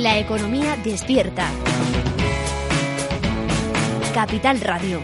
[0.00, 1.46] La economía despierta.
[4.14, 4.98] Capital Radio.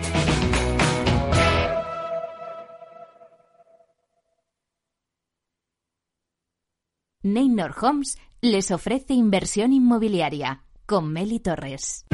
[7.22, 12.06] Neynor Homes les ofrece inversión inmobiliaria con Meli Torres.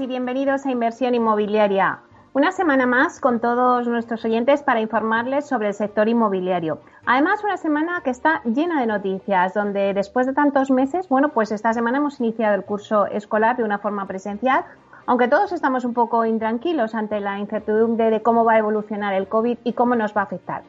[0.00, 2.00] Y bienvenidos a Inversión Inmobiliaria.
[2.32, 6.80] Una semana más con todos nuestros oyentes para informarles sobre el sector inmobiliario.
[7.06, 11.52] Además, una semana que está llena de noticias, donde después de tantos meses, bueno, pues
[11.52, 14.64] esta semana hemos iniciado el curso escolar de una forma presencial,
[15.06, 19.28] aunque todos estamos un poco intranquilos ante la incertidumbre de cómo va a evolucionar el
[19.28, 20.64] COVID y cómo nos va a afectar.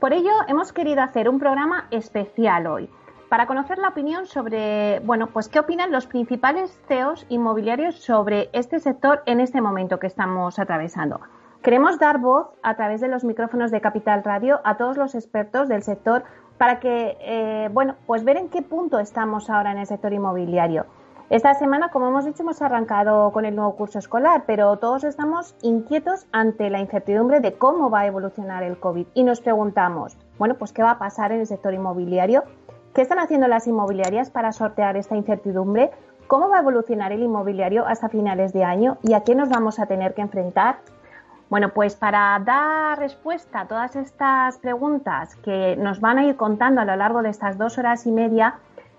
[0.00, 2.88] Por ello, hemos querido hacer un programa especial hoy
[3.32, 8.78] para conocer la opinión sobre, bueno, pues qué opinan los principales CEOs inmobiliarios sobre este
[8.78, 11.18] sector en este momento que estamos atravesando.
[11.62, 15.66] Queremos dar voz a través de los micrófonos de Capital Radio a todos los expertos
[15.70, 16.24] del sector
[16.58, 20.84] para que, eh, bueno, pues ver en qué punto estamos ahora en el sector inmobiliario.
[21.30, 25.56] Esta semana, como hemos dicho, hemos arrancado con el nuevo curso escolar, pero todos estamos
[25.62, 30.56] inquietos ante la incertidumbre de cómo va a evolucionar el COVID y nos preguntamos, bueno,
[30.56, 32.44] pues qué va a pasar en el sector inmobiliario
[32.94, 35.90] ¿Qué están haciendo las inmobiliarias para sortear esta incertidumbre?
[36.26, 39.78] ¿Cómo va a evolucionar el inmobiliario hasta finales de año y a qué nos vamos
[39.78, 40.76] a tener que enfrentar?
[41.48, 46.82] Bueno, pues para dar respuesta a todas estas preguntas que nos van a ir contando
[46.82, 48.56] a lo largo de estas dos horas y media,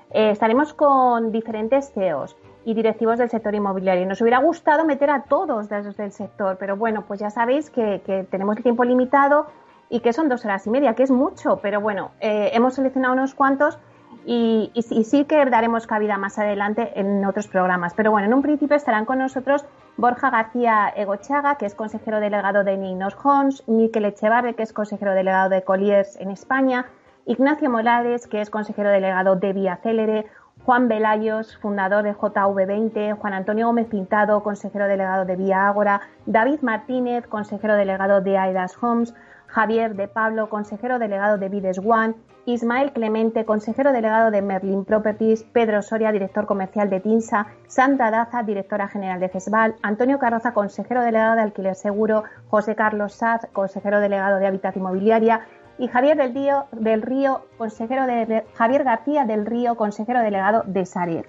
[0.10, 2.36] eh, estaremos con diferentes CEOs
[2.66, 4.08] y directivos del sector inmobiliario.
[4.08, 8.28] Nos hubiera gustado meter a todos desde el sector, pero bueno, pues ya sabéis que,
[8.32, 9.48] tenemos el tiempo limitado
[9.90, 13.14] y que son dos horas y media, que es mucho, pero bueno, eh, hemos seleccionado
[13.14, 13.78] unos cuantos
[14.26, 17.94] y, sí que daremos cabida más adelante en otros programas.
[17.94, 19.66] Pero bueno, en un principio estarán con nosotros
[19.98, 25.14] Borja García Egochaga, que es consejero delegado de Ninos Homes, Miquel Echevarre, que es consejero
[25.14, 26.86] delegado de Colliers en España,
[27.26, 30.26] Ignacio Morales, que es consejero delegado de Vía Célere,
[30.66, 36.62] Juan Velayos, fundador de JV20, Juan Antonio Gómez Pintado, consejero delegado de Vía Ágora, David
[36.62, 39.14] Martínez, consejero delegado de Aidas Homes,
[39.48, 42.16] Javier de Pablo, consejero delegado de Vides One,
[42.46, 48.44] Ismael Clemente, consejero delegado de Merlin Properties, Pedro Soria, director comercial de TINSA, Sandra Daza,
[48.44, 54.00] directora general de CESVAL, Antonio Carroza, consejero delegado de Alquiler Seguro, José Carlos Saz, consejero
[54.00, 55.42] delegado de Hábitat Inmobiliaria,
[55.78, 61.26] y Javier del, Río, consejero de, Javier García del Río, consejero delegado de Sarier.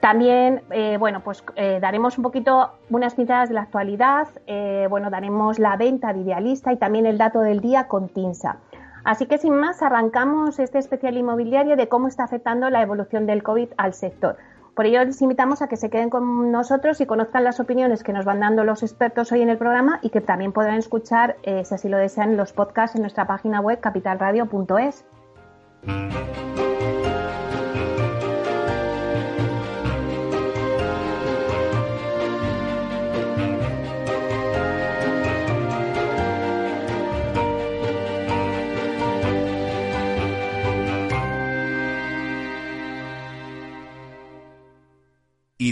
[0.00, 5.10] También, eh, bueno, pues eh, daremos un poquito unas pinceladas de la actualidad, eh, bueno,
[5.10, 8.58] daremos la venta de Idealista y también el dato del día con TINSA.
[9.04, 13.42] Así que sin más, arrancamos este especial inmobiliario de cómo está afectando la evolución del
[13.42, 14.36] COVID al sector.
[14.76, 18.12] Por ello, les invitamos a que se queden con nosotros y conozcan las opiniones que
[18.12, 21.74] nos van dando los expertos hoy en el programa y que también podrán escuchar, si
[21.74, 25.06] así lo desean, los podcasts en nuestra página web capitalradio.es.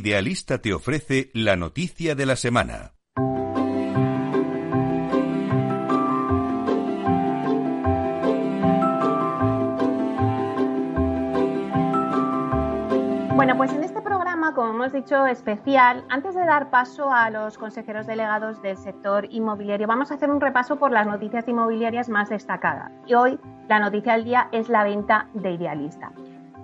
[0.05, 2.93] Idealista te ofrece la noticia de la semana.
[13.35, 17.57] Bueno, pues en este programa, como hemos dicho, especial, antes de dar paso a los
[17.57, 22.29] consejeros delegados del sector inmobiliario, vamos a hacer un repaso por las noticias inmobiliarias más
[22.29, 22.93] destacadas.
[23.07, 23.41] Y hoy
[23.71, 26.13] la noticia del día es la venta de Idealista.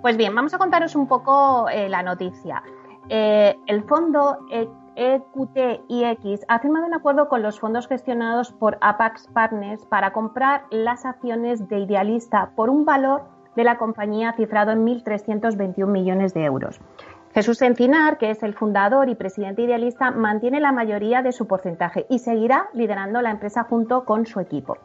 [0.03, 2.61] Pues bien, vamos a contaros un poco eh, la noticia.
[3.13, 4.37] Eh, el fondo
[4.95, 11.05] EQTIX ha firmado un acuerdo con los fondos gestionados por Apax Partners para comprar las
[11.05, 13.23] acciones de Idealista por un valor
[13.57, 16.79] de la compañía cifrado en 1.321 millones de euros.
[17.33, 22.05] Jesús Encinar, que es el fundador y presidente idealista, mantiene la mayoría de su porcentaje
[22.09, 24.77] y seguirá liderando la empresa junto con su equipo.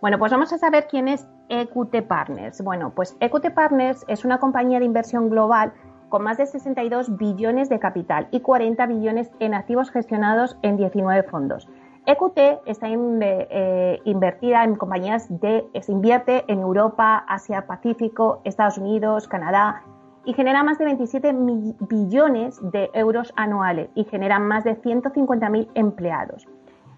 [0.00, 2.62] Bueno, pues vamos a saber quién es EQT Partners.
[2.62, 5.74] Bueno, pues EQT Partners es una compañía de inversión global
[6.08, 11.22] con más de 62 billones de capital y 40 billones en activos gestionados en 19
[11.24, 11.68] fondos.
[12.06, 19.26] EQT está eh, invertida en compañías de, se invierte en Europa, Asia, Pacífico, Estados Unidos,
[19.26, 19.82] Canadá
[20.26, 21.34] y genera más de 27
[21.80, 26.46] billones de euros anuales y genera más de 150.000 empleados.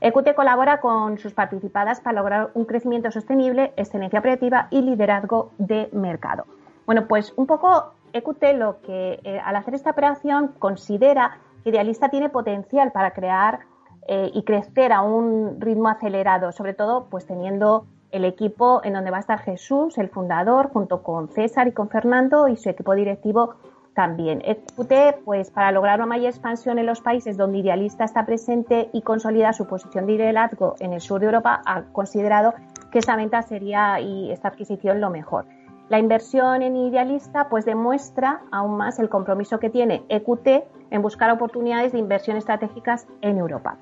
[0.01, 5.89] EQT colabora con sus participadas para lograr un crecimiento sostenible, excelencia operativa y liderazgo de
[5.93, 6.47] mercado.
[6.85, 12.09] Bueno, pues un poco EQT lo que eh, al hacer esta operación considera que Idealista
[12.09, 13.61] tiene potencial para crear
[14.09, 19.11] eh, y crecer a un ritmo acelerado, sobre todo pues teniendo el equipo en donde
[19.11, 22.95] va a estar Jesús, el fundador, junto con César y con Fernando y su equipo
[22.95, 23.55] directivo
[23.95, 24.43] también.
[24.45, 29.03] EQT, pues para lograr una mayor expansión en los países donde Idealista está presente y
[29.03, 32.55] consolida su posición de liderazgo en el sur de Europa, ha considerado
[32.93, 35.47] que esa venta sería y esta adquisición lo mejor.
[35.89, 41.31] La inversión en Idealista pues demuestra aún más el compromiso que tiene EQT en buscar
[41.31, 43.79] oportunidades de inversión estratégicas en Europa.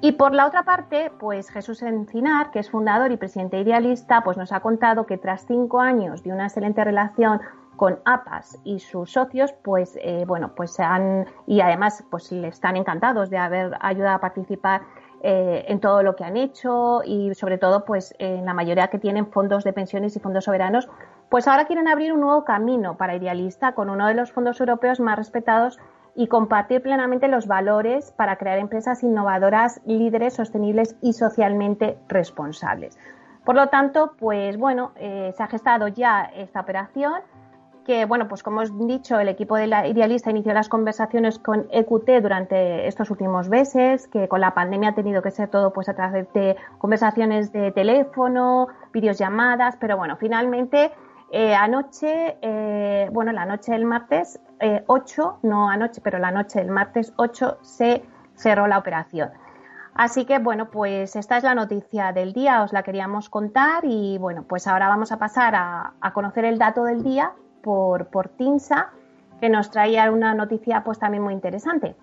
[0.00, 4.36] Y por la otra parte, pues Jesús Encinar, que es fundador y presidente idealista, pues
[4.36, 7.40] nos ha contado que tras cinco años de una excelente relación
[7.76, 12.76] con APAS y sus socios, pues eh, bueno, pues han y además pues le están
[12.76, 14.82] encantados de haber ayudado a participar
[15.26, 18.98] eh, en todo lo que han hecho y sobre todo pues en la mayoría que
[18.98, 20.86] tienen fondos de pensiones y fondos soberanos,
[21.30, 25.00] pues ahora quieren abrir un nuevo camino para Idealista con uno de los fondos europeos
[25.00, 25.78] más respetados
[26.14, 32.98] y compartir plenamente los valores para crear empresas innovadoras, líderes, sostenibles y socialmente responsables.
[33.46, 37.14] Por lo tanto, pues bueno, eh, se ha gestado ya esta operación
[37.84, 41.66] que, bueno, pues como he dicho, el equipo de la Idealista inició las conversaciones con
[41.70, 45.88] EQT durante estos últimos meses, que con la pandemia ha tenido que ser todo pues
[45.88, 50.92] a través de conversaciones de teléfono, videollamadas, pero bueno, finalmente
[51.30, 54.40] eh, anoche, eh, bueno, la noche del martes
[54.86, 58.04] 8, eh, no anoche, pero la noche del martes 8 se
[58.34, 59.30] cerró la operación.
[59.94, 64.18] Así que bueno, pues esta es la noticia del día, os la queríamos contar y
[64.18, 67.32] bueno, pues ahora vamos a pasar a conocer el dato del día
[67.64, 68.92] por, por TINSA,
[69.40, 71.96] que nos traía una noticia pues también muy interesante.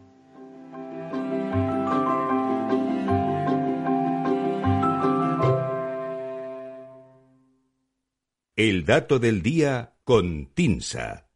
[8.55, 11.30] El dato del día con TINSA.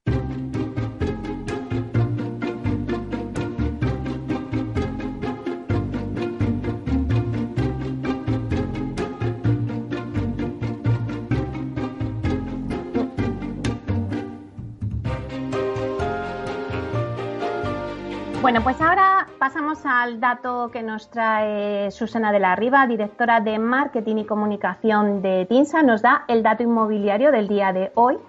[18.46, 23.58] Bueno, pues ahora pasamos al dato que nos trae Susana de la Riva, directora de
[23.58, 25.82] Marketing y Comunicación de TINSA.
[25.82, 28.20] Nos da el dato inmobiliario del día de hoy.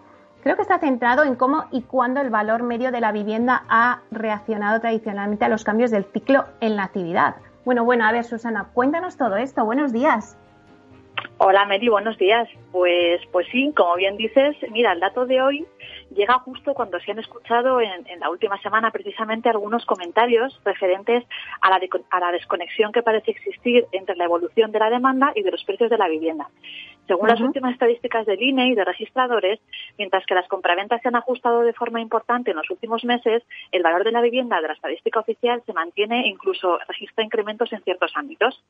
[0.43, 4.01] Creo que está centrado en cómo y cuándo el valor medio de la vivienda ha
[4.11, 7.37] reaccionado tradicionalmente a los cambios del ciclo en la actividad.
[7.67, 9.67] Bueno, bueno, a ver, Susana, cuéntanos todo esto.
[9.67, 10.39] Buenos días.
[11.37, 12.49] Hola, Mary, buenos días.
[12.73, 15.67] Pues, pues sí, como bien dices, mira, el dato de hoy
[16.11, 21.25] llega justo cuando se han escuchado en, la última semana precisamente algunos comentarios referentes
[21.61, 21.81] a la,
[22.11, 25.65] a la, desconexión que parece existir entre la evolución de la demanda y de los
[25.65, 26.49] precios de la vivienda.
[27.07, 29.61] Según las últimas estadísticas del INE y de registradores,
[29.97, 33.83] mientras que las compraventas se han ajustado de forma importante en los últimos meses, el
[33.83, 37.83] valor de la vivienda de la estadística oficial se mantiene e incluso registra incrementos en
[37.83, 38.61] ciertos ámbitos.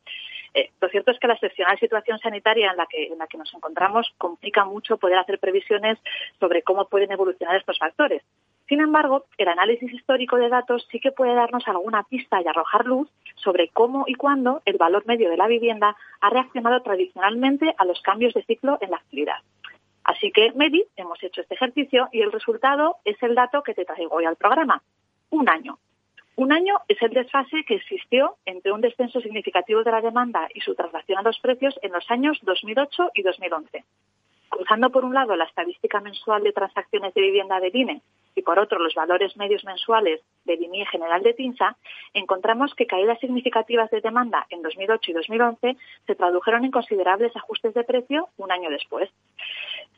[0.53, 3.39] Eh, lo cierto es que la excepcional situación sanitaria en la, que, en la que
[3.39, 5.99] nos encontramos complica mucho poder hacer previsiones
[6.39, 8.23] sobre cómo pueden evolucionar estos factores.
[8.69, 12.85] Sin embargo, el análisis histórico de datos sí que puede darnos alguna pista y arrojar
[12.85, 17.85] luz sobre cómo y cuándo el valor medio de la vivienda ha reaccionado tradicionalmente a
[17.85, 19.39] los cambios de ciclo en la actividad.
[20.03, 23.85] Así que, Medi, hemos hecho este ejercicio y el resultado es el dato que te
[23.85, 24.83] traigo hoy al programa.
[25.31, 25.79] Un año.
[26.37, 30.61] Un año es el desfase que existió entre un descenso significativo de la demanda y
[30.61, 33.85] su traslación a los precios en los años 2008 y 2011.
[34.49, 38.03] Cruzando por un lado la estadística mensual de transacciones de vivienda de INE
[38.37, 41.77] y por otro los valores medios mensuales del INE general de TINSA,
[42.13, 45.77] encontramos que caídas significativas de demanda en 2008 y 2011
[46.07, 49.11] se tradujeron en considerables ajustes de precio un año después.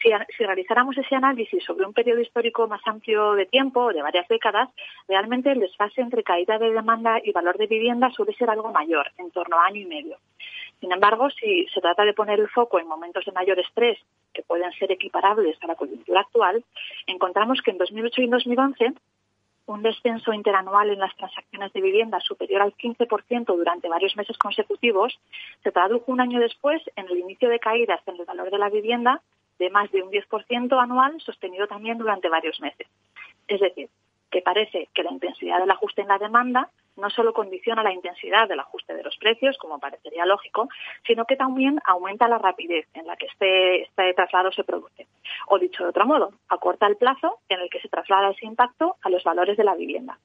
[0.01, 4.69] Si, realizáramos ese análisis sobre un periodo histórico más amplio de tiempo, de varias décadas,
[5.09, 9.11] realmente el desfase entre caída de demanda y valor de vivienda suele ser algo mayor,
[9.19, 10.17] en torno a año y medio.
[10.81, 13.99] Sin embargo, si se trata de poner el foco en momentos de mayor estrés
[14.33, 16.65] que pueden ser equiparables a la coyuntura actual,
[17.07, 18.93] encontramos que en 2008 y en 2011
[19.67, 25.19] un descenso interanual en las transacciones de vivienda superior al 15% durante varios meses consecutivos
[25.63, 28.71] se tradujo un año después en el inicio de caídas en el valor de la
[28.71, 29.21] vivienda
[29.59, 32.87] de más de un 10% anual sostenido también durante varios meses.
[33.47, 33.91] Es decir,
[34.31, 38.49] que parece que la intensidad del ajuste en la demanda no solo condiciona la intensidad
[38.49, 40.69] del ajuste de los precios, como parecería lógico,
[41.07, 45.07] sino que también aumenta la rapidez en la que este, este traslado se produce.
[45.47, 48.97] O dicho de otro modo, acorta el plazo en el que se traslada ese impacto
[49.03, 50.19] a los valores de la vivienda.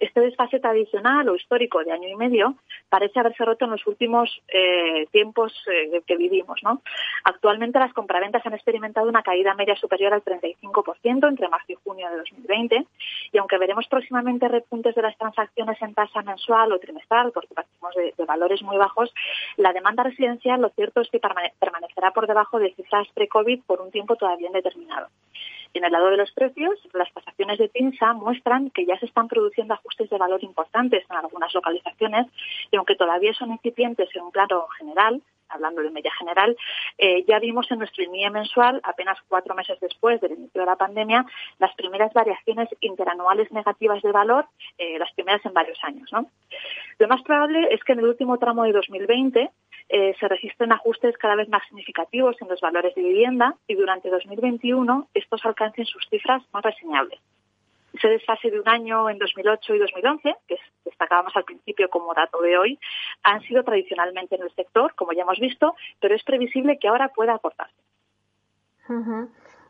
[0.00, 2.56] Este desfase tradicional o histórico de año y medio
[2.88, 6.60] parece haberse roto en los últimos eh, tiempos eh, que vivimos.
[6.62, 6.82] ¿no?
[7.24, 12.08] Actualmente las compraventas han experimentado una caída media superior al 35% entre marzo y junio
[12.10, 12.86] de 2020
[13.32, 17.94] y aunque veremos próximamente repuntes de las transacciones en tasa mensual o trimestral, porque partimos
[17.94, 19.12] de, valores muy bajos,
[19.56, 23.90] la demanda residencial lo cierto es que permanecerá por debajo de cifras pre-COVID por un
[23.90, 25.08] tiempo todavía indeterminado.
[25.74, 29.06] Y en el lado de los precios, las tasaciones de PINSA muestran que ya se
[29.06, 32.26] están produciendo ajustes de valor importantes en algunas localizaciones
[32.70, 36.56] y aunque todavía son incipientes en un plano general, hablando de media general,
[36.98, 40.76] eh, ya vimos en nuestro INIE mensual, apenas cuatro meses después del inicio de la
[40.76, 41.26] pandemia,
[41.58, 44.46] las primeras variaciones interanuales negativas de valor,
[44.78, 46.10] eh, las primeras en varios años.
[46.98, 49.50] Lo más probable es que en el último tramo de 2020
[49.88, 54.10] eh, se registren ajustes cada vez más significativos en los valores de vivienda y durante
[54.10, 57.20] 2021 estos alcancen sus cifras más reseñables.
[57.92, 62.40] Ese desfase de un año en 2008 y 2011, que destacábamos al principio como dato
[62.40, 62.78] de hoy,
[63.22, 67.08] han sido tradicionalmente en el sector, como ya hemos visto, pero es previsible que ahora
[67.08, 67.76] pueda aportarse.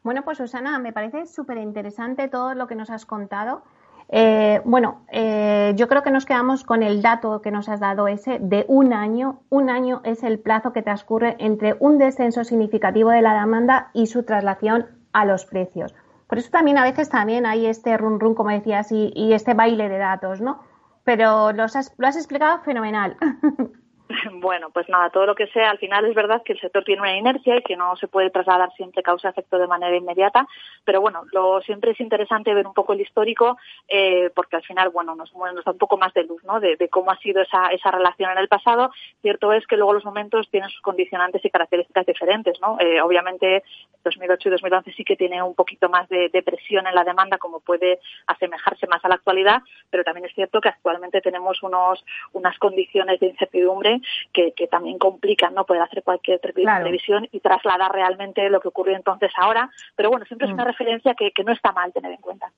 [0.03, 3.63] Bueno, pues Susana, me parece súper interesante todo lo que nos has contado.
[4.09, 8.09] Eh, bueno, eh, yo creo que nos quedamos con el dato que nos has dado
[8.09, 9.41] ese de un año.
[9.49, 14.07] Un año es el plazo que transcurre entre un descenso significativo de la demanda y
[14.07, 15.95] su traslación a los precios.
[16.27, 19.55] Por eso también a veces también hay este run run, como decías, y, y este
[19.55, 20.61] baile de datos, ¿no?
[21.05, 23.17] Pero los lo has explicado fenomenal.
[24.41, 27.03] Bueno, pues nada, todo lo que sea, al final es verdad que el sector tiene
[27.03, 30.47] una inercia y que no se puede trasladar siempre causa-efecto de manera inmediata,
[30.85, 33.57] pero bueno, lo, siempre es interesante ver un poco el histórico
[33.89, 36.61] eh, porque al final, bueno, nos, da un poco más de luz, ¿no?
[36.61, 38.91] De, cómo ha sido esa, esa relación en el pasado.
[39.23, 42.77] Cierto es que luego los momentos tienen sus condicionantes y características diferentes, ¿no?
[42.79, 43.65] Eh, obviamente,
[44.05, 47.61] 2008 y 2011 sí que tiene un poquito más de, presión en la demanda, como
[47.61, 52.59] puede asemejarse más a la actualidad, pero también es cierto que actualmente tenemos unos, unas
[52.59, 53.95] condiciones de incertidumbre
[54.33, 59.31] que, también complican no poder hacer cualquier previsión y trasladar realmente lo que ocurrió entonces
[59.37, 59.71] ahora.
[59.97, 60.69] Pero bueno, siempre es una mm.
[60.69, 62.51] referencia que, que no está mal tener en cuenta.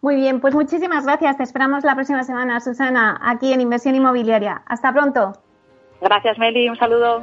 [0.00, 1.36] Muy bien, pues muchísimas gracias.
[1.36, 4.62] Te esperamos la próxima semana, Susana, aquí en Inversión Inmobiliaria.
[4.66, 5.32] Hasta pronto.
[6.00, 6.68] Gracias, Meli.
[6.68, 7.22] Un saludo.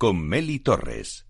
[0.00, 1.26] con Meli Torres.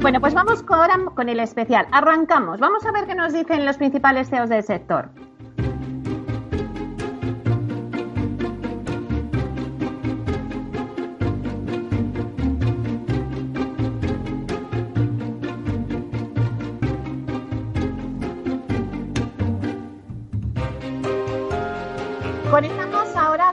[0.00, 1.88] Bueno, pues vamos ahora con el especial.
[1.90, 2.60] Arrancamos.
[2.60, 5.10] Vamos a ver qué nos dicen los principales CEOs del sector.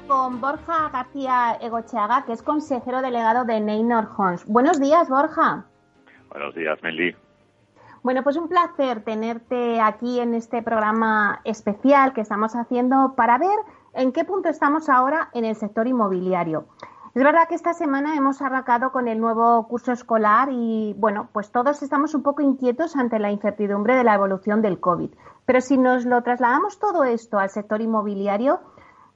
[0.08, 4.46] Con Borja García Egocheaga, que es consejero delegado de Neynor Homes.
[4.46, 5.66] Buenos días, Borja.
[6.30, 7.16] Buenos días, Meli.
[8.04, 13.58] Bueno, pues un placer tenerte aquí en este programa especial que estamos haciendo para ver
[13.94, 16.68] en qué punto estamos ahora en el sector inmobiliario.
[17.16, 21.52] Es verdad que esta semana hemos arrancado con el nuevo curso escolar y, bueno, pues
[21.52, 25.10] todos estamos un poco inquietos ante la incertidumbre de la evolución del COVID.
[25.46, 28.60] Pero si nos lo trasladamos todo esto al sector inmobiliario,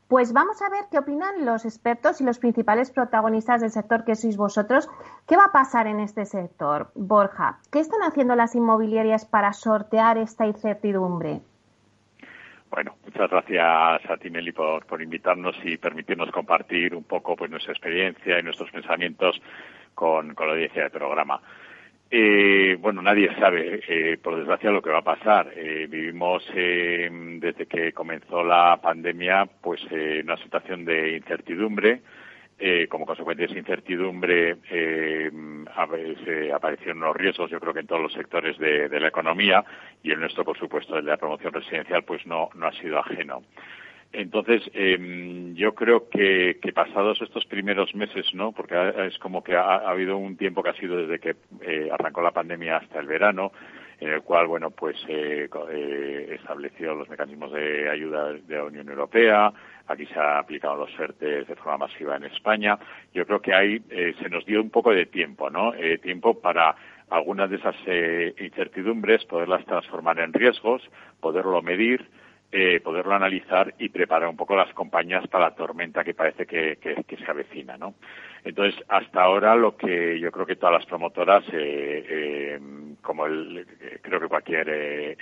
[0.07, 4.15] pues vamos a ver qué opinan los expertos y los principales protagonistas del sector que
[4.15, 4.87] sois vosotros.
[5.27, 7.59] ¿Qué va a pasar en este sector, Borja?
[7.71, 11.41] ¿Qué están haciendo las inmobiliarias para sortear esta incertidumbre?
[12.69, 17.73] Bueno, muchas gracias a ti, Meli, por, invitarnos y permitirnos compartir un poco pues, nuestra
[17.73, 19.41] experiencia y nuestros pensamientos
[19.95, 21.41] con, con la audiencia del programa.
[22.09, 25.51] Eh, bueno, nadie sabe, eh, por desgracia, lo que va a pasar.
[25.55, 32.01] Eh, vivimos desde que comenzó la pandemia, pues, en una situación de incertidumbre.
[32.89, 34.55] como consecuencia de esa incertidumbre,
[36.53, 39.63] aparecieron los riesgos, yo creo que en todos los sectores de, la economía
[40.01, 42.99] y el nuestro, por supuesto, el de la promoción residencial, pues no, no ha sido
[42.99, 43.43] ajeno.
[44.17, 48.53] Entonces, em, yo creo que, pasados estos primeros meses, ¿no?
[48.53, 48.75] Porque
[49.07, 52.31] es como que ha, habido un tiempo que ha sido desde que eh, arrancó la
[52.31, 53.51] pandemia hasta el verano,
[53.99, 58.87] en el cual, bueno, pues eh, eh, estableció los mecanismos de ayuda de la Unión
[58.87, 59.51] Europea,
[59.87, 62.77] aquí se han aplicado los FERTES de forma masiva en España.
[63.13, 63.81] Yo creo que ahí
[64.21, 65.73] se nos dio un poco de tiempo, ¿no?
[66.01, 66.75] tiempo para
[67.09, 67.75] algunas de esas
[68.39, 70.81] incertidumbres, poderlas transformar en riesgos,
[71.19, 72.05] poderlo medir,
[72.51, 76.77] eh, poderlo analizar y preparar un poco las compañías para la tormenta que parece que,
[77.05, 77.95] se avecina, ¿no?
[78.43, 82.59] Entonces, hasta ahora lo que yo creo que todas las promotoras, eh, eh,
[83.01, 83.65] como el,
[84.01, 85.17] creo que cualquier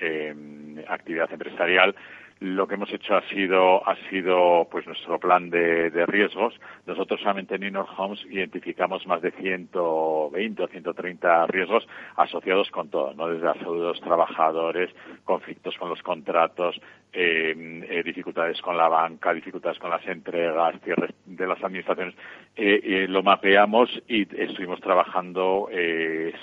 [0.88, 1.96] actividad empresarial,
[2.40, 6.54] lo que hemos hecho ha sido, ha sido pues nuestro plan de, riesgos.
[6.86, 11.88] Nosotros solamente en Inner Homes identificamos más de 120 o 130 riesgos
[12.18, 13.28] asociados con todo, ¿no?
[13.30, 14.90] Desde salud de los trabajadores,
[15.24, 16.80] conflictos con los contratos,
[17.14, 22.16] eh, eh, dificultades con la banca, dificultades con las entregas, cierres de las administraciones.
[22.56, 25.70] Eh, lo mapeamos y estuvimos trabajando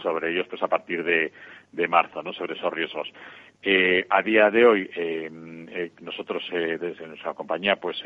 [0.03, 1.33] sobre ellos pues a partir de,
[1.73, 2.33] de marzo, ¿no?
[2.33, 3.13] Sobre esos riesgos.
[3.63, 5.31] Eh, a día de hoy, eh,
[5.71, 8.03] eh, nosotros desde nuestra compañía, pues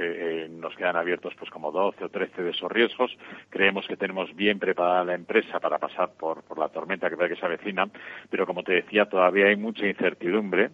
[0.51, 3.17] nos quedan abiertos pues como 12 o 13 de esos riesgos.
[3.51, 7.37] Creemos que tenemos bien preparada la empresa para pasar por, por la tormenta que que
[7.37, 7.89] se avecina,
[8.29, 10.71] pero como te decía, todavía hay mucha incertidumbre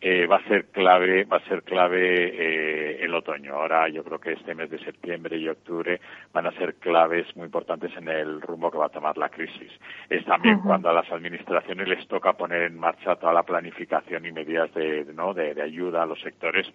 [0.00, 3.54] eh, va a ser clave, va a ser clave eh, el otoño.
[3.54, 6.00] Ahora yo creo que este mes de septiembre y octubre
[6.32, 9.72] van a ser claves muy importantes en el rumbo que va a tomar la crisis.
[10.08, 14.32] Es también cuando a las administraciones les toca poner en marcha toda la planificación y
[14.32, 15.34] medidas de, ¿no?
[15.34, 16.66] de, ayuda a los sectores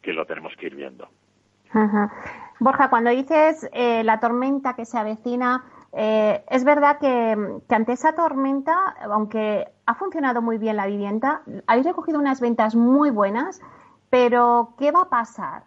[0.00, 1.08] que lo tenemos que ir viendo.
[2.58, 8.14] Borja, cuando dices eh, la tormenta que se avecina, eh, es verdad que, ante esa
[8.14, 13.60] tormenta, aunque ha funcionado muy bien la vivienda, habéis recogido unas ventas muy buenas,
[14.08, 15.64] pero ¿qué va a pasar?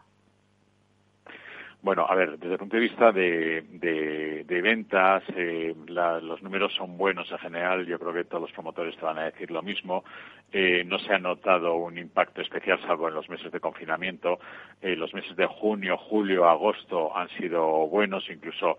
[1.83, 7.29] Bueno, a ver, desde el punto de vista de, ventas, eh, los números son buenos
[7.29, 7.85] en general.
[7.85, 10.05] Yo creo que todos los promotores te van a decir lo mismo.
[10.53, 14.39] Eh, no se ha notado un impacto especial, salvo en los meses de confinamiento.
[14.81, 18.29] Eh, los meses de junio, julio, agosto han sido buenos.
[18.29, 18.77] Incluso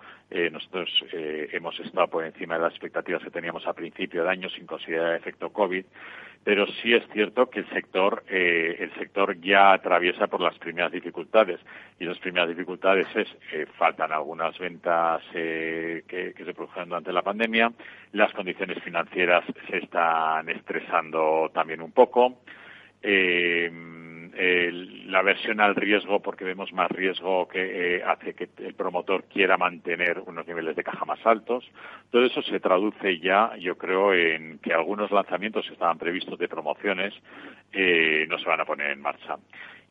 [0.50, 4.66] nosotros hemos estado por encima de las expectativas que teníamos a principio de año, sin
[4.66, 5.84] considerar el efecto COVID
[6.44, 10.92] pero sí es cierto que el sector eh, el sector ya atraviesa por las primeras
[10.92, 11.58] dificultades.
[11.98, 17.22] Y las primeras dificultades es eh, faltan algunas ventas eh, que, se produjeron durante la
[17.22, 17.72] pandemia.
[18.12, 22.40] Las condiciones financieras se están estresando también un poco
[24.36, 29.56] la versión al riesgo, porque vemos más riesgo que eh, hace que el promotor quiera
[29.56, 31.70] mantener unos niveles de caja más altos.
[32.10, 36.48] Todo eso se traduce ya, yo creo, en que algunos lanzamientos que estaban previstos de
[36.48, 37.14] promociones
[37.72, 39.36] eh, no se van a poner en marcha.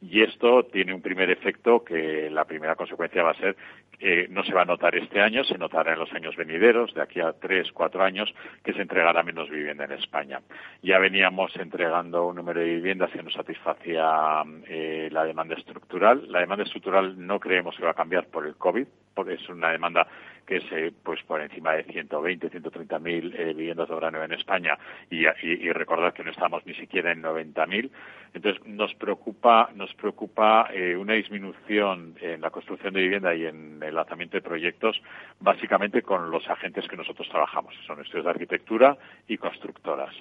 [0.01, 3.55] Y esto tiene un primer efecto que la primera consecuencia va a ser
[3.97, 7.01] que no se va a notar este año, se notará en los años venideros, de
[7.01, 10.41] aquí a tres, cuatro años, que se entregará menos vivienda en España.
[10.81, 14.03] Ya veníamos entregando un número de viviendas que nos satisfacía
[14.67, 16.31] eh, la demanda estructural.
[16.31, 19.71] La demanda estructural no creemos que va a cambiar por el COVID, porque es una
[19.71, 20.07] demanda
[20.45, 24.77] que es pues por encima de 120, 130 mil eh, viviendas de nueva en España
[25.09, 27.91] y, y, recordar que no estamos ni siquiera en 90 mil.
[28.33, 33.81] Entonces nos preocupa, nos preocupa eh, una disminución en la construcción de vivienda y en
[33.81, 35.01] el lanzamiento de proyectos,
[35.39, 40.13] básicamente con los agentes que nosotros trabajamos, son estudios de arquitectura y constructoras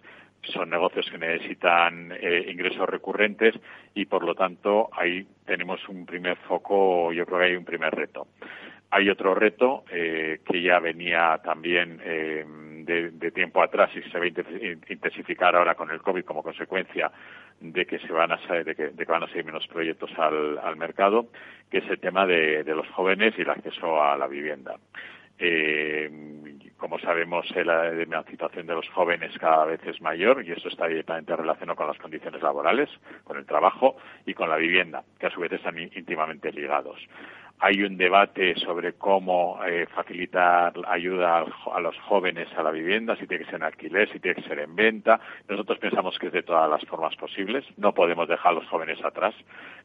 [0.42, 2.12] son negocios que necesitan
[2.48, 3.54] ingresos recurrentes
[3.94, 7.94] y por lo tanto ahí tenemos un primer foco, yo creo que hay un primer
[7.94, 8.26] reto.
[8.94, 12.44] Hay otro reto eh, que ya venía también eh,
[12.84, 17.10] de, tiempo atrás y se va a intensificar ahora con el COVID como consecuencia
[17.58, 21.28] de que se van a de que, van a seguir menos proyectos al, mercado,
[21.70, 24.76] que es el tema de, los jóvenes y el acceso a la vivienda.
[25.44, 26.10] Eh,
[26.76, 31.34] como sabemos, la emancipación de los jóvenes cada vez es mayor y eso está directamente
[31.34, 32.88] relacionado con las condiciones laborales,
[33.24, 36.98] con el trabajo y con la vivienda, que a su vez están íntimamente ligados
[37.64, 43.28] hay un debate sobre cómo eh, facilitar ayuda a los jóvenes a la vivienda, si
[43.28, 45.20] tiene que ser en alquiler, si tiene que ser en venta.
[45.48, 47.64] Nosotros pensamos que es de todas las formas posibles.
[47.76, 49.32] No podemos dejar a los jóvenes atrás.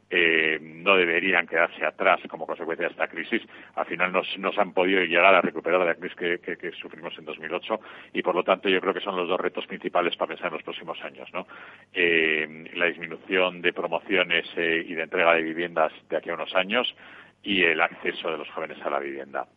[0.09, 3.41] Eh, no deberían quedarse atrás como consecuencia de esta crisis.
[3.75, 7.79] Al final nos, nos han podido llegar a recuperar la crisis que, sufrimos en 2008
[8.13, 10.53] y por lo tanto yo creo que son los dos retos principales para pensar en
[10.53, 11.29] los próximos años.
[11.33, 11.45] ¿no?
[11.93, 16.95] Eh, la disminución de promociones y de entrega de viviendas de aquí a unos años
[17.43, 19.47] y el acceso de los jóvenes a la vivienda.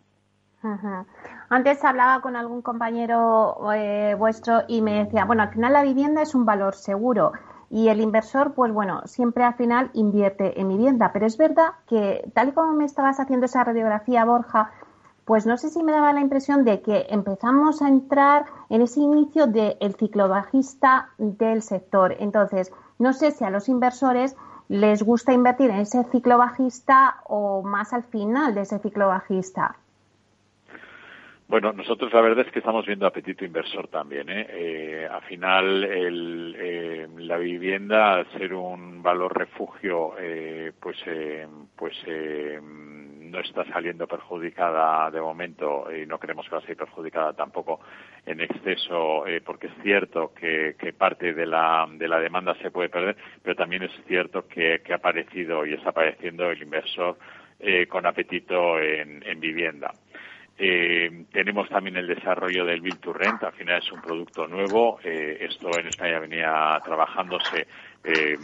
[1.48, 6.22] Antes hablaba con algún compañero eh, vuestro y me decía, bueno, al final la vivienda
[6.22, 7.32] es un valor seguro.
[7.70, 11.12] Y el inversor, pues bueno, siempre al final invierte en vivienda.
[11.12, 14.72] Pero es verdad que, tal y como me estabas haciendo esa radiografía, Borja,
[15.24, 19.00] pues no sé si me daba la impresión de que empezamos a entrar en ese
[19.00, 22.16] inicio del ciclo bajista del sector.
[22.18, 27.62] Entonces, no sé si a los inversores les gusta invertir en ese ciclo bajista o
[27.62, 29.76] más al final de ese ciclo bajista.
[31.50, 34.28] Bueno, nosotros la verdad es que estamos viendo apetito inversor también.
[34.30, 34.46] ¿eh?
[34.50, 41.48] eh al final, el, eh, la vivienda, al ser un valor refugio, eh, pues, eh,
[41.74, 46.76] pues eh, no está saliendo perjudicada de momento y no creemos que va a ser
[46.76, 47.80] perjudicada tampoco
[48.24, 52.90] en exceso, porque es cierto que, que, parte de la, de la demanda se puede
[52.90, 57.18] perder, pero también es cierto que, que ha aparecido y está apareciendo el inversor
[57.88, 59.92] con apetito en, en vivienda.
[60.62, 65.00] Eh, tenemos también el desarrollo del Build to Rent, al final es un producto nuevo.
[65.02, 67.66] Eh, esto en España venía trabajándose.
[68.04, 68.36] Eh,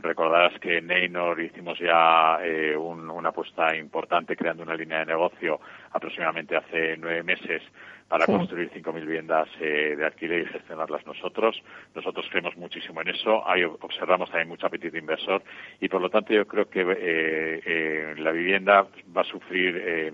[0.00, 5.60] recordarás que en Neynor hicimos ya eh, una apuesta importante creando una línea de negocio
[5.92, 7.62] aproximadamente hace nueve meses
[8.08, 11.62] para construir 5.000 viviendas eh, de alquiler y gestionarlas nosotros.
[11.94, 13.46] Nosotros creemos muchísimo en eso.
[13.46, 15.42] Ahí observamos también mucho apetito inversor
[15.78, 20.10] y, por lo tanto, yo creo que eh, la vivienda va a sufrir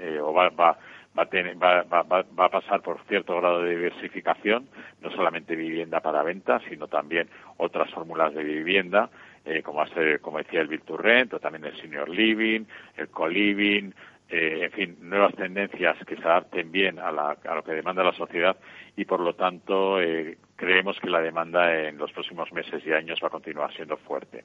[0.00, 0.78] eh, o va, va,
[1.16, 4.68] va, a tener, va, va, a pasar por cierto grado de diversificación,
[5.00, 9.10] no solamente vivienda para venta, sino también otras fórmulas de vivienda,
[9.44, 12.64] eh, como, hace, como decía el Virtual Rent, o también el Senior Living,
[12.96, 13.92] el Co-Living,
[14.28, 18.04] eh, en fin, nuevas tendencias que se adapten bien a, la, a, lo que demanda
[18.04, 18.56] la sociedad
[18.96, 23.18] y, por lo tanto, eh, creemos que la demanda en los próximos meses y años
[23.22, 24.44] va a continuar siendo fuerte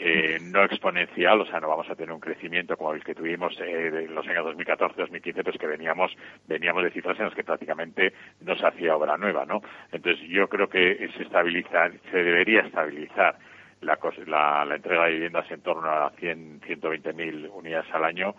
[0.00, 3.58] eh, no exponencial, o sea, no vamos a tener un crecimiento como el que tuvimos
[3.60, 8.12] eh, en los años 2014-2015, pues que veníamos, veníamos de cifras en las que prácticamente
[8.42, 9.60] no se hacía obra nueva, ¿no?
[9.90, 13.38] Entonces, yo creo que se estabiliza, se debería estabilizar
[13.80, 18.36] la, la, la entrega de viviendas en torno a 100, 120 mil unidades al año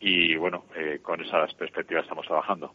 [0.00, 2.74] y, bueno, eh, con esas perspectivas estamos trabajando.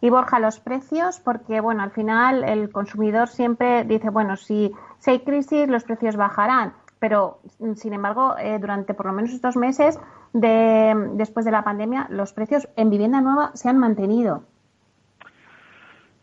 [0.00, 5.10] Y Borja, los precios, porque bueno, al final el consumidor siempre dice, bueno, si, si
[5.10, 6.74] hay crisis, los precios bajarán
[7.08, 7.38] pero
[7.76, 9.96] sin embargo, eh, durante por lo menos estos meses
[10.32, 14.42] de, después de la pandemia, los precios en vivienda nueva se han mantenido.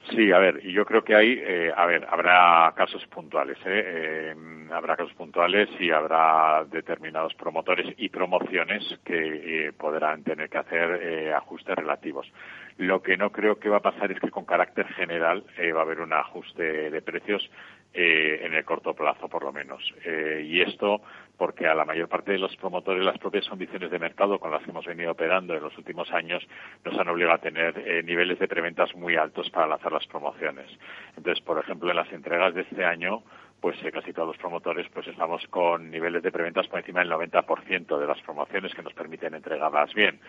[0.10, 4.34] Sí, a ver, y yo creo que hay, eh, a ver, habrá casos puntuales, ¿eh?
[4.36, 4.36] ¿eh?
[4.74, 11.34] habrá casos puntuales y habrá determinados promotores y promociones que eh, podrán tener que hacer
[11.34, 12.30] ajustes relativos.
[12.78, 15.84] Lo que no creo que va a pasar es que con carácter general va a
[15.84, 17.50] haber un ajuste de precios
[17.94, 19.82] en el corto plazo, por lo menos.
[20.06, 21.02] y esto
[21.38, 24.64] porque a la mayor parte de los promotores las propias condiciones de mercado con las
[24.64, 26.42] que hemos venido operando en los últimos años
[26.86, 30.70] nos han obligado a tener eh, niveles de preventas muy altos para lanzar las promociones.
[31.18, 33.24] Entonces, por ejemplo, en las entregas de este año,
[33.60, 37.12] pues eh, casi todos los promotores pues estamos con niveles de preventas por encima del
[37.12, 40.20] 90% de las promociones que nos permiten entregarlas bien.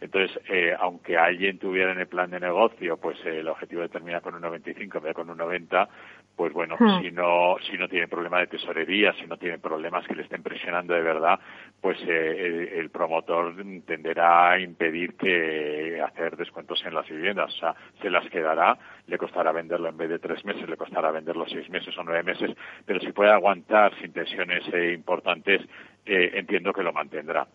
[0.00, 4.22] Entonces, eh, aunque alguien tuviera en el plan de negocio, pues el objetivo de terminar
[4.22, 5.88] con un 95 en vez de con un 90,
[6.36, 7.02] pues bueno, hmm.
[7.02, 10.42] si no si no tiene problema de tesorería, si no tiene problemas que le estén
[10.42, 11.38] presionando de verdad,
[11.80, 13.54] pues eh, el, promotor
[13.86, 19.18] tenderá a impedir que hacer descuentos en las viviendas, o sea, se las quedará, le
[19.18, 22.56] costará venderlo en vez de tres meses, le costará venderlo seis meses o nueve meses,
[22.86, 25.62] pero si puede aguantar sin tensiones eh, importantes,
[26.06, 27.46] eh, entiendo que lo mantendrá.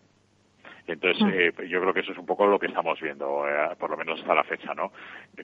[0.88, 3.90] Entonces, eh, yo creo que eso es un poco lo que estamos viendo, eh, por
[3.90, 4.92] lo menos hasta la fecha, ¿no?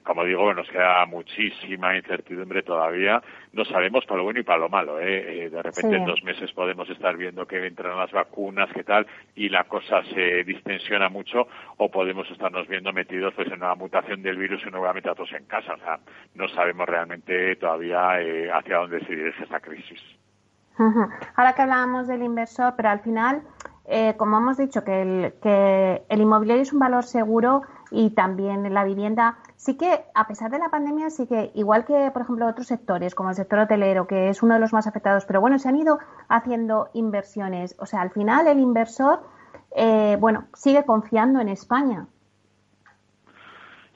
[0.04, 3.20] Como digo, nos queda muchísima incertidumbre todavía.
[3.52, 5.44] No sabemos para lo bueno y para lo malo, ¿eh?
[5.44, 9.06] eh de repente en dos meses podemos estar viendo que entran las vacunas, qué tal,
[9.34, 14.22] y la cosa se distensiona mucho, o podemos estarnos viendo metidos pues en una mutación
[14.22, 15.74] del virus y nuevamente a todos en casa.
[15.74, 15.98] O sea,
[16.34, 18.12] no sabemos realmente todavía
[18.56, 20.00] hacia dónde se dirige esta crisis.
[21.36, 23.42] Ahora que hablábamos del inversor, pero al final
[23.86, 28.72] eh, como hemos dicho, que el, que el inmobiliario es un valor seguro y también
[28.72, 32.46] la vivienda, sí que a pesar de la pandemia, sí que igual que, por ejemplo,
[32.46, 35.58] otros sectores, como el sector hotelero, que es uno de los más afectados, pero bueno,
[35.58, 37.74] se han ido haciendo inversiones.
[37.78, 39.20] O sea, al final el inversor,
[39.76, 42.06] eh, bueno, sigue confiando en España.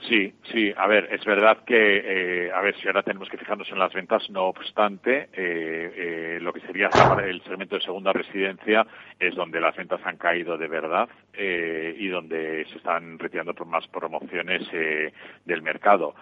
[0.00, 0.72] Sí, sí.
[0.76, 3.92] A ver, es verdad que, eh, a ver, si ahora tenemos que fijarnos en las
[3.92, 6.90] ventas, no obstante, eh, eh, lo que sería
[7.24, 8.86] el segmento de segunda residencia
[9.18, 13.86] es donde las ventas han caído de verdad y donde se están retirando por más
[13.88, 14.62] promociones
[15.44, 16.14] del mercado.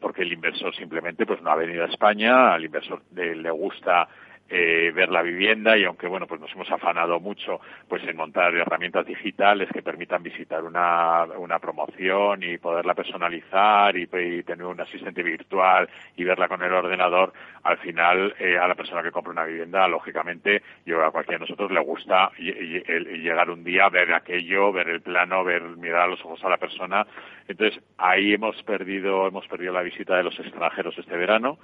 [0.00, 4.08] porque el inversor simplemente pues no ha venido a España, al inversor le gusta
[4.50, 8.54] eh, ver la vivienda y aunque bueno pues nos hemos afanado mucho pues en montar
[8.54, 15.22] herramientas digitales que permitan visitar una, una promoción y poderla personalizar y, tener un asistente
[15.22, 17.32] virtual y verla con el ordenador
[17.62, 21.44] al final eh, a la persona que compra una vivienda lógicamente yo a cualquiera de
[21.44, 26.24] nosotros le gusta llegar un día ver aquello ver el plano ver mirar a los
[26.24, 27.06] ojos a la persona.
[27.46, 31.58] Entonces ahí hemos perdido hemos perdido la visita de los extranjeros este verano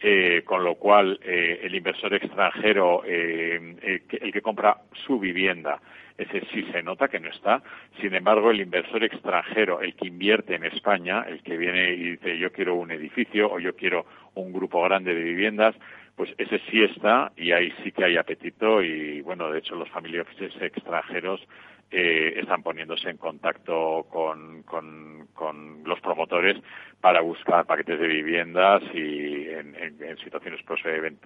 [0.00, 5.80] eh, con lo cual eh, el inversor extranjero, eh, el que compra su vivienda,
[6.18, 7.62] ese sí se nota que no está.
[8.00, 12.38] Sin embargo, el inversor extranjero, el que invierte en España, el que viene y dice
[12.38, 15.74] yo quiero un edificio o yo quiero un grupo grande de viviendas,
[16.14, 19.88] pues ese sí está y ahí sí que hay apetito y bueno, de hecho los
[19.90, 20.28] familiares
[20.60, 21.46] extranjeros
[21.90, 26.56] eh, están poniéndose en contacto con, con, con, los promotores
[27.00, 30.80] para buscar paquetes de viviendas y en, en, situaciones pues,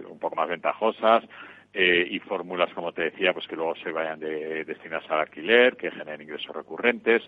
[0.07, 1.25] un poco más ventajosas
[1.73, 5.77] eh, y fórmulas, como te decía, pues que luego se vayan de, destinadas al alquiler,
[5.77, 7.23] que generen ingresos recurrentes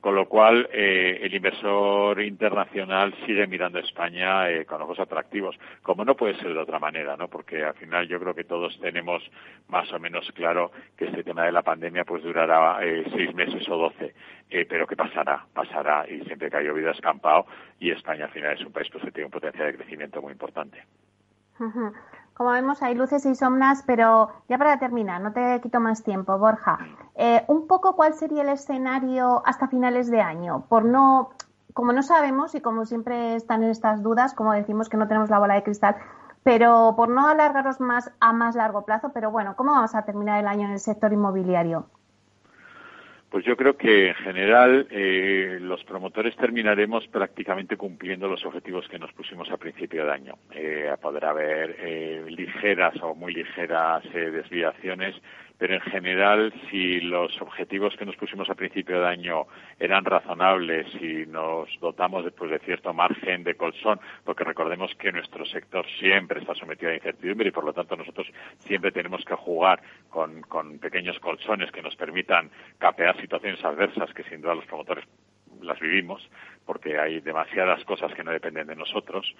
[0.00, 5.56] con lo cual eh, el inversor internacional sigue mirando a España eh, con ojos atractivos,
[5.82, 7.28] como no puede ser de otra manera, ¿no?
[7.28, 9.28] Porque al final yo creo que todos tenemos
[9.68, 13.68] más o menos claro que este tema de la pandemia pues durará eh, seis meses
[13.68, 14.14] o doce,
[14.68, 17.46] pero que pasará, pasará y siempre que ha llovido escampado
[17.80, 20.32] y España al final es un país pues que tiene un potencial de crecimiento muy
[20.32, 20.84] importante.
[22.36, 26.36] Como vemos, hay luces y sombras, pero ya para terminar, no te quito más tiempo,
[26.36, 26.78] Borja.
[27.14, 31.30] Eh, un poco cuál sería el escenario hasta finales de año, por no,
[31.72, 35.30] como no sabemos y como siempre están en estas dudas, como decimos que no tenemos
[35.30, 35.96] la bola de cristal,
[36.42, 40.38] pero por no alargaros más a más largo plazo, pero bueno, ¿cómo vamos a terminar
[40.38, 41.86] el año en el sector inmobiliario?
[43.36, 48.98] Pues yo creo que en general eh, los promotores terminaremos prácticamente cumpliendo los objetivos que
[48.98, 50.38] nos pusimos a principio de año.
[50.52, 55.16] Eh, podrá haber eh, ligeras o muy ligeras eh, desviaciones,
[55.58, 59.46] pero en general si los objetivos que nos pusimos a principio de año
[59.78, 65.44] eran razonables y nos dotamos después de cierto margen de colchón, porque recordemos que nuestro
[65.46, 68.26] sector siempre está sometido a incertidumbre y por lo tanto nosotros
[68.58, 74.24] siempre tenemos que jugar con, con pequeños colchones que nos permitan capear situaciones adversas que
[74.24, 75.04] sin duda los promotores
[75.62, 76.28] las vivimos,
[76.64, 79.34] porque hay demasiadas cosas que no dependen de nosotros,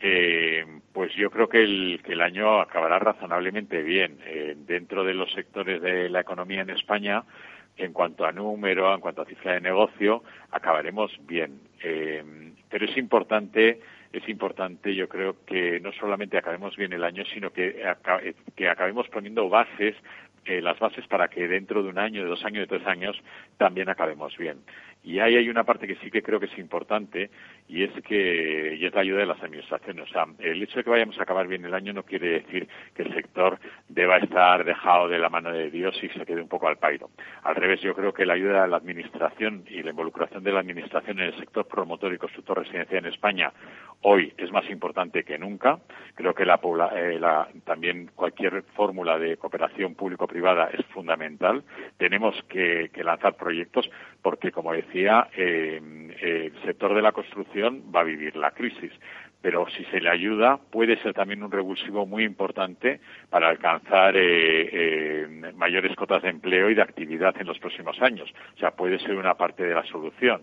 [0.00, 4.18] eh, pues yo creo que el, que el año acabará razonablemente bien.
[4.26, 7.24] Eh, dentro de los sectores de la economía en España,
[7.76, 11.60] en cuanto a número, en cuanto a cifra de negocio, acabaremos bien.
[11.82, 12.22] Eh,
[12.68, 13.80] pero es importante,
[14.12, 17.82] es importante, yo creo que no solamente acabemos bien el año, sino que,
[18.56, 19.94] que acabemos poniendo bases
[20.48, 23.14] eh, las bases para que dentro de un año, de dos años, de tres años
[23.58, 24.60] también acabemos bien.
[25.04, 27.30] Y ahí hay una parte que sí que creo que es importante
[27.68, 30.08] y es que y es la ayuda de las administraciones.
[30.08, 32.66] O sea, el hecho de que vayamos a acabar bien el año no quiere decir
[32.94, 36.48] que el sector deba estar dejado de la mano de Dios y se quede un
[36.48, 37.10] poco al pairo.
[37.42, 40.60] Al revés, yo creo que la ayuda de la administración y la involucración de la
[40.60, 43.52] administración en el sector promotor y constructor residencial en España
[44.02, 45.78] hoy es más importante que nunca.
[46.14, 46.60] Creo que la,
[46.94, 51.64] eh, la también cualquier fórmula de cooperación público-privada es fundamental.
[51.96, 53.90] Tenemos que, que lanzar proyectos
[54.22, 55.80] porque, como decía, eh,
[56.20, 58.92] el sector de la construcción va a vivir la crisis
[59.40, 64.68] pero si se le ayuda puede ser también un revulsivo muy importante para alcanzar eh,
[64.72, 68.32] eh, mayores cotas de empleo y de actividad en los próximos años.
[68.56, 70.42] O sea, puede ser una parte de la solución.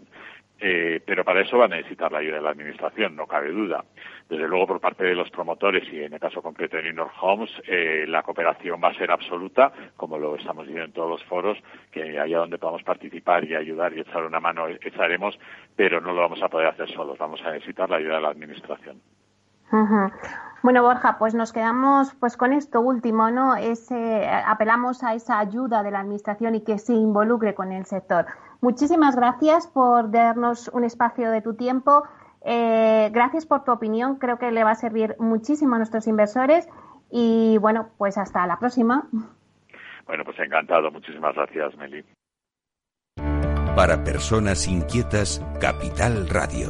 [0.60, 3.84] Eh, pero para eso va a necesitar la ayuda de la Administración, no cabe duda.
[4.30, 7.50] Desde luego, por parte de los promotores y en el caso concreto de Inor Homes,
[7.68, 11.58] eh, la cooperación va a ser absoluta, como lo estamos diciendo en todos los foros,
[11.91, 15.38] que allá donde podamos participar y ayudar y echar una mano, echaremos,
[15.76, 18.30] pero no lo vamos a poder hacer solos, vamos a necesitar la ayuda de la
[18.30, 19.02] Administración.
[20.63, 23.56] Bueno, Borja, pues nos quedamos pues con esto último, ¿no?
[23.56, 28.26] Ese, apelamos a esa ayuda de la Administración y que se involucre con el sector.
[28.62, 32.04] Muchísimas gracias por darnos un espacio de tu tiempo.
[32.44, 34.15] Eh, gracias por tu opinión.
[34.18, 36.68] Creo que le va a servir muchísimo a nuestros inversores.
[37.10, 39.08] Y bueno, pues hasta la próxima.
[40.06, 40.91] Bueno, pues encantado.
[40.91, 42.06] Muchísimas gracias, Meli.
[43.76, 46.70] Para personas inquietas, Capital Radio.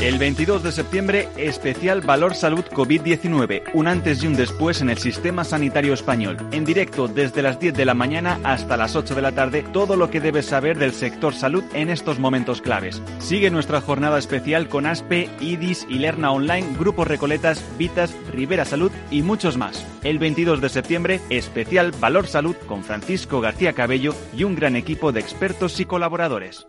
[0.00, 4.98] El 22 de septiembre, especial Valor Salud COVID-19, un antes y un después en el
[4.98, 6.36] sistema sanitario español.
[6.52, 9.96] En directo desde las 10 de la mañana hasta las 8 de la tarde, todo
[9.96, 13.00] lo que debes saber del sector salud en estos momentos claves.
[13.20, 19.22] Sigue nuestra jornada especial con ASPE, IDIS, Ilerna Online, Grupos Recoletas, Vitas, Rivera Salud y
[19.22, 19.82] muchos más.
[20.04, 25.10] El 22 de septiembre, especial Valor Salud con Francisco García Cabello y un gran equipo
[25.10, 26.66] de expertos y colaboradores.